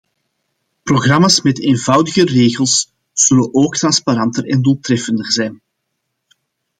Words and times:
Programma's 0.83 1.41
met 1.43 1.59
eenvoudiger 1.59 2.25
regels 2.27 2.91
zullen 3.13 3.53
ook 3.53 3.75
transparanter 3.75 4.45
en 4.45 4.61
doeltreffender 4.61 5.31
zijn. 5.31 5.61